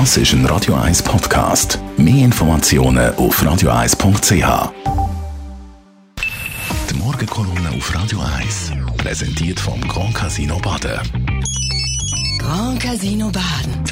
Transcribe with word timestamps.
Das 0.00 0.16
ist 0.16 0.32
ein 0.32 0.44
Radio 0.46 0.74
1 0.74 1.04
Podcast. 1.04 1.78
Mehr 1.96 2.24
Informationen 2.24 3.14
auf 3.14 3.40
radio1.ch. 3.40 4.72
Die 6.90 6.94
Morgenkolumne 6.94 7.70
auf 7.76 7.94
Radio 7.94 8.18
1 8.40 8.72
präsentiert 8.96 9.60
vom 9.60 9.80
Grand 9.82 10.12
Casino 10.12 10.58
Baden. 10.58 10.98
Grand 12.40 12.80
Casino 12.80 13.30
Baden. 13.30 13.84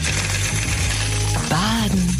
Baden 1.48 2.16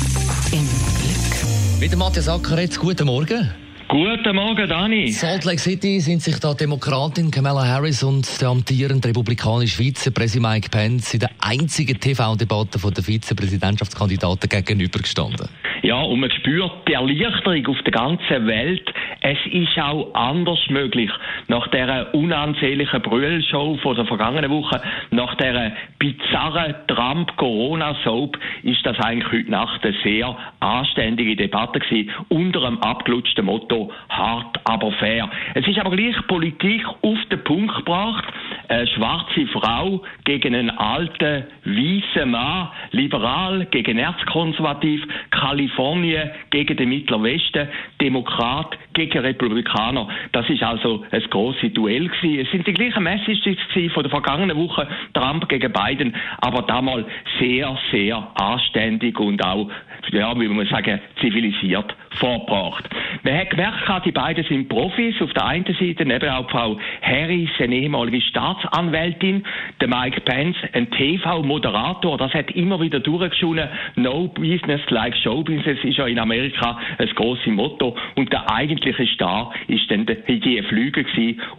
im 0.53 0.69
Glück. 1.01 1.81
Mit 1.81 1.91
dem 1.91 1.99
Matthias 1.99 2.29
Ackeretz, 2.29 2.79
guten 2.79 3.07
Morgen. 3.07 3.53
Guten 3.93 4.35
Morgen, 4.35 4.67
Dani. 4.67 5.09
Salt 5.09 5.45
Lake 5.45 5.59
City 5.59 6.01
sind 6.01 6.23
sich 6.23 6.41
da 6.41 6.55
Demokratin 6.55 7.31
Kamala 7.31 7.67
Harris 7.67 8.03
und 8.03 8.27
der 8.41 8.49
amtierende 8.49 9.09
republikanische 9.09 9.77
Vizepräsident 9.77 10.51
Mike 10.51 10.71
Pence 10.71 11.13
in 11.13 11.21
der 11.21 11.31
einzigen 11.41 12.01
TV-Debatte 12.01 12.79
der 12.79 13.05
Vizepräsidentschaftskandidaten 13.05 14.49
gegenübergestanden. 14.49 15.47
Ja, 15.83 16.01
und 16.01 16.21
man 16.21 16.31
spürt 16.31 16.73
die 16.89 16.95
Erleichterung 16.95 17.67
auf 17.67 17.83
der 17.85 17.93
ganzen 17.93 18.47
Welt. 18.47 18.89
Es 19.25 19.39
ist 19.47 19.79
auch 19.79 20.13
anders 20.15 20.59
möglich. 20.69 21.11
Nach 21.47 21.69
dieser 21.69 22.13
unansehnlichen 22.13 23.01
Brüllshow 23.03 23.77
von 23.77 23.95
der 23.95 24.05
vergangenen 24.05 24.51
Woche, 24.51 24.83
nach 25.13 25.37
dieser 25.37 25.71
bizarren 26.01 26.75
Trump-Corona-Soap, 26.89 28.37
ist 28.65 28.85
das 28.85 28.99
eigentlich 28.99 29.31
heute 29.33 29.51
Nacht 29.51 29.85
eine 29.85 29.95
sehr 30.03 30.37
anständige 30.59 31.37
Debatte 31.37 31.79
gewesen, 31.79 32.11
unter 32.31 32.65
einem 32.65 32.79
abgelutschten 32.79 33.45
Motto 33.45 33.93
hart, 34.09 34.59
aber 34.65 34.91
fair. 34.93 35.31
Es 35.55 35.69
ist 35.69 35.79
aber 35.79 35.97
gleich 35.97 36.17
Politik 36.27 36.85
auf 37.03 37.19
den 37.31 37.45
Punkt 37.45 37.77
gebracht. 37.77 38.25
Eine 38.69 38.89
schwarze 38.89 39.47
Frau 39.53 40.03
gegen 40.25 40.55
einen 40.57 40.71
alten, 40.71 41.45
weißen 41.65 42.29
Mann, 42.29 42.71
liberal 42.91 43.67
gegen 43.67 43.99
erzkonservativ, 43.99 45.07
Kalifornien 45.31 46.31
gegen 46.51 46.77
den 46.77 46.89
Mittleren 46.89 47.23
Westen, 47.23 47.69
Demokrat 48.01 48.77
gegen 48.95 49.19
Republikaner. 49.19 50.09
Das 50.33 50.49
ist 50.49 50.63
also 50.63 51.05
ein 51.11 51.23
grosses 51.31 51.73
Duell 51.73 52.09
gewesen. 52.09 52.41
Es 52.41 52.51
sind 52.51 52.67
die 52.67 52.73
gleichen 52.73 53.03
Messages 53.03 53.59
von 53.93 54.03
der 54.03 54.11
vergangenen 54.11 54.57
Woche, 54.57 54.87
Trump 55.15 55.49
gegen 55.49 55.73
Biden, 55.73 56.15
aber 56.39 56.63
damals 56.63 57.07
sehr, 57.39 57.77
sehr 57.91 58.29
anständig 58.35 59.19
und 59.19 59.45
auch, 59.45 59.69
ja, 60.11 60.39
wie 60.39 60.49
man 60.49 60.67
sagen, 60.67 61.01
zivilisiert 61.21 61.95
vorgebracht. 62.19 62.89
Man 63.23 63.37
hat 63.37 63.51
gemerkt, 63.51 64.05
die 64.05 64.13
beiden 64.13 64.45
sind 64.45 64.69
Profis. 64.69 65.21
Auf 65.21 65.33
der 65.33 65.47
einen 65.47 65.65
Seite 65.65 66.03
eben 66.03 66.29
auch 66.29 66.51
Frau 66.51 66.79
Harris, 67.01 67.51
eine 67.59 67.77
ehemalige 67.77 68.21
Staatsanwältin, 68.21 69.45
der 69.81 69.89
Mike 69.89 70.21
Pence, 70.23 70.57
ein 70.73 70.91
TV-Moderator. 70.91 72.19
Das 72.19 72.33
hat 72.35 72.51
immer 72.53 72.81
wieder 72.81 73.01
durchgeschonen. 73.01 73.69
No 73.97 74.29
business 74.29 74.81
like 74.91 75.17
show 75.17 75.43
business 75.43 75.79
ist 75.83 75.97
ja 75.97 76.07
in 76.07 76.19
Amerika 76.19 76.79
ein 76.99 77.09
grosses 77.15 77.47
Motto. 77.47 77.97
Und 78.17 78.33
der 78.33 78.51
eigentliche 78.53 78.82
Star 79.15 79.53
ist 79.69 79.91
dann 79.91 80.07
die 80.07 80.63
Flüge 80.63 81.05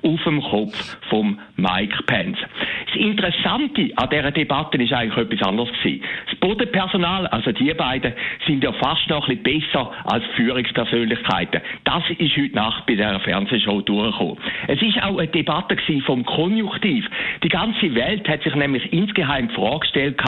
auf 0.02 0.24
dem 0.24 0.42
Kopf 0.42 0.98
vom 1.10 1.40
Mike 1.56 2.04
Pence. 2.04 2.38
Das 2.94 3.02
Interessante 3.02 3.90
an 3.96 4.10
dieser 4.12 4.30
Debatte 4.30 4.78
ist 4.78 4.94
eigentlich 4.94 5.18
etwas 5.18 5.48
anderes 5.48 5.72
gewesen. 5.72 6.04
Das 6.30 6.40
Bodenpersonal, 6.40 7.26
also 7.26 7.52
die 7.52 7.74
beiden, 7.74 8.14
sind 8.46 8.64
ja 8.64 8.72
fast 8.74 9.10
noch 9.10 9.28
ein 9.28 9.42
bisschen 9.42 9.62
besser 9.72 9.92
als 10.04 10.24
Führungspersönlichkeiten. 10.36 11.62
Das 11.86 12.04
ist 12.16 12.38
heute 12.38 12.56
Nacht 12.56 12.86
bei 12.86 12.94
dieser 12.94 13.20
Fernsehshow 13.20 13.82
durchgekommen. 13.82 14.38
Es 14.68 14.80
ist 14.80 15.02
auch 15.02 15.18
eine 15.18 15.28
Debatte 15.28 15.76
vom 16.06 16.24
Konjunktiv. 16.24 17.10
Die 17.42 17.50
ganze 17.50 17.96
Welt 17.96 18.30
hat 18.30 18.44
sich 18.44 18.54
nämlich 18.54 18.94
insgeheim 18.94 19.48
die 19.48 19.56
Frage 19.56 19.80
gestellt, 19.80 20.22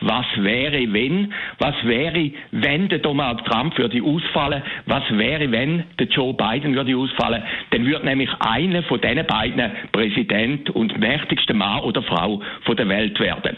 was 0.00 0.26
wäre, 0.36 0.92
wenn, 0.92 1.32
was 1.58 1.74
wäre, 1.84 2.32
wenn 2.50 2.90
der 2.90 2.98
Donald 2.98 3.46
Trump 3.46 3.78
würde 3.78 4.02
ausfallen, 4.02 4.62
was 4.84 5.04
wäre, 5.10 5.50
wenn 5.50 5.84
der 5.98 6.06
Joe 6.08 6.34
Biden 6.34 6.74
würde 6.74 6.94
ausfallen, 6.96 7.42
dann 7.70 7.86
würde 7.86 8.04
nämlich 8.04 8.30
einer 8.40 8.82
von 8.82 9.00
diesen 9.00 9.26
beiden 9.26 9.70
Präsident 9.92 10.68
und 10.70 10.98
mächtigste 10.98 11.54
Mann 11.54 11.80
oder 11.80 12.02
Frau 12.10 12.42
von 12.64 12.76
der 12.76 12.88
Welt 12.88 13.18
werden. 13.20 13.56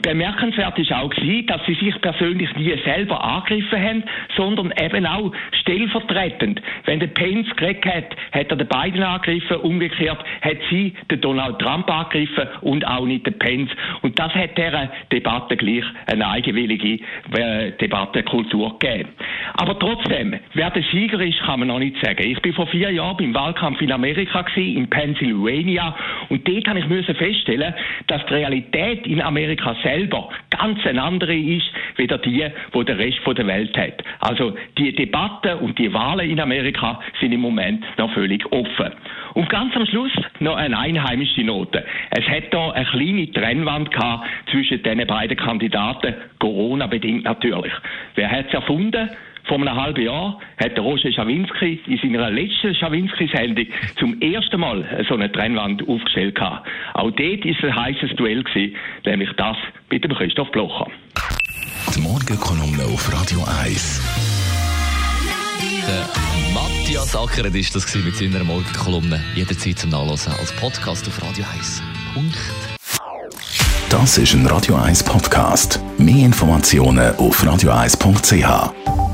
Bemerkenswert 0.00 0.78
ist 0.78 0.92
auch 0.92 1.10
gewesen, 1.10 1.46
dass 1.46 1.64
sie 1.66 1.74
sich 1.74 2.00
persönlich 2.00 2.54
nie 2.56 2.72
selber 2.84 3.22
angegriffen 3.22 3.82
haben, 3.82 4.04
sondern 4.36 4.72
eben 4.80 5.06
auch 5.06 5.32
stellvertretend. 5.60 6.62
Wenn 6.84 7.00
der 7.00 7.08
Pence 7.08 7.48
gekriegt 7.50 7.84
hat, 7.84 8.16
hat 8.32 8.50
er 8.50 8.56
den 8.56 8.68
Biden 8.68 9.02
angegriffen, 9.02 9.56
umgekehrt 9.56 10.18
hat 10.42 10.56
sie 10.70 10.94
den 11.10 11.20
Donald 11.20 11.58
Trump 11.58 11.90
angegriffen 11.90 12.46
und 12.60 12.86
auch 12.86 13.06
nicht 13.06 13.26
den 13.26 13.38
Pence. 13.38 13.70
Und 14.02 14.18
das 14.18 14.32
hat 14.34 14.56
dieser 14.56 14.90
Debatte 15.10 15.56
gleich 15.56 15.84
eine 16.06 16.28
eigenwillige 16.28 17.00
äh, 17.36 17.72
Debattenkultur 17.72 18.78
gegeben. 18.78 19.08
Aber 19.54 19.78
trotzdem, 19.78 20.38
wer 20.54 20.70
der 20.70 20.82
Sieger 20.92 21.20
ist, 21.20 21.40
kann 21.40 21.60
man 21.60 21.68
noch 21.68 21.80
nicht 21.80 21.96
sagen. 22.04 22.24
Ich 22.24 22.40
bin 22.40 22.52
vor 22.52 22.68
vier 22.68 22.90
Jahren 22.92 23.16
beim 23.16 23.34
Wahlkampf 23.34 23.80
in 23.80 23.90
Amerika 23.90 24.42
gewesen, 24.42 24.76
in 24.76 24.88
Pennsylvania, 24.88 25.96
und 26.28 26.46
dort 26.46 26.68
habe 26.68 26.78
ich 26.78 27.16
feststellen, 27.16 27.74
dass 28.06 28.24
die 28.26 28.34
Realität 28.34 29.06
in 29.06 29.20
Amerika 29.20 29.74
selber 29.88 30.28
ganz 30.50 30.84
eine 30.86 31.02
andere 31.02 31.34
ist, 31.34 31.66
wie 31.96 32.06
die, 32.06 32.46
wo 32.72 32.82
der 32.82 32.98
Rest 32.98 33.18
der 33.26 33.46
Welt 33.46 33.76
hat. 33.76 34.04
Also 34.20 34.54
die 34.76 34.94
Debatten 34.94 35.58
und 35.58 35.78
die 35.78 35.92
Wahlen 35.92 36.28
in 36.30 36.40
Amerika 36.40 37.00
sind 37.20 37.32
im 37.32 37.40
Moment 37.40 37.84
noch 37.96 38.12
völlig 38.12 38.44
offen. 38.52 38.92
Und 39.34 39.48
ganz 39.48 39.74
am 39.76 39.86
Schluss 39.86 40.12
noch 40.40 40.56
eine 40.56 40.78
einheimische 40.78 41.42
Note. 41.44 41.84
Es 42.10 42.26
hat 42.28 42.52
da 42.52 42.72
eine 42.72 42.86
kleine 42.86 43.30
Trennwand 43.32 43.90
gehabt 43.92 44.26
zwischen 44.50 44.82
den 44.82 45.06
beiden 45.06 45.36
Kandidaten, 45.36 46.14
Corona 46.38 46.86
bedingt 46.86 47.24
natürlich. 47.24 47.72
Wer 48.14 48.30
hat 48.30 48.46
es 48.48 48.54
erfunden? 48.54 49.10
Vor 49.48 49.56
einem 49.56 49.74
halben 49.74 50.02
Jahr 50.02 50.38
hat 50.58 50.76
der 50.76 50.82
Roger 50.84 51.10
Schawinski 51.10 51.80
in 51.86 51.98
seiner 51.98 52.30
letzten 52.30 52.74
Schawinski-Sendung 52.74 53.66
zum 53.98 54.20
ersten 54.20 54.60
Mal 54.60 54.84
so 55.08 55.14
eine 55.14 55.32
Trennwand 55.32 55.88
aufgestellt 55.88 56.34
gehabt. 56.34 56.68
Auch 56.92 57.10
dort 57.10 57.44
ist 57.46 57.64
ein 57.64 57.74
heißes 57.74 58.14
Duell 58.16 58.44
gewesen, 58.44 58.76
nämlich 59.06 59.30
das 59.38 59.56
mit 59.90 60.04
dem 60.04 60.12
Christoph 60.12 60.50
Blocher. 60.50 60.86
Die 61.96 62.00
Morgenkolumne 62.00 62.84
auf 62.84 63.10
Radio 63.10 63.42
1. 63.62 64.02
Der 65.88 66.06
Matthias 66.52 67.16
Ackeret 67.16 67.54
ist 67.54 67.74
das 67.74 67.94
mit 68.04 68.16
seiner 68.16 68.44
Morgenkolumne. 68.44 69.18
Jederzeit 69.34 69.78
zum 69.78 69.90
Nachlesen 69.90 70.34
als 70.38 70.54
Podcast 70.56 71.08
auf 71.08 71.22
Radio 71.22 71.46
1. 71.56 71.82
Punkt. 72.12 72.36
Das 73.88 74.18
ist 74.18 74.34
ein 74.34 74.46
Radio 74.46 74.74
1 74.74 75.02
Podcast. 75.04 75.80
Mehr 75.96 76.26
Informationen 76.26 77.16
auf 77.16 77.42
radio1.ch. 77.42 79.07